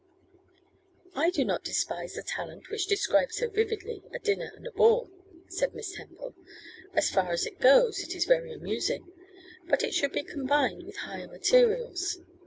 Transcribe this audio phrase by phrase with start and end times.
[1.15, 5.11] 'I do not despise the talent which describes so vividly a dinner and a ball,'
[5.47, 6.33] said Miss Temple.
[6.95, 9.13] 'As far as it goes it is very amusing,
[9.69, 12.17] but it should be combined with higher materials.